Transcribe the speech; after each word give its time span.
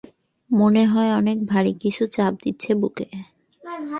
মনে 0.49 0.83
হয় 0.85 1.11
অনেক 1.15 1.37
ভাড়ি 1.45 1.73
কিছু 1.73 2.03
চাপ 2.07 2.33
দিচ্ছে 2.43 2.71
বুকে। 2.75 3.07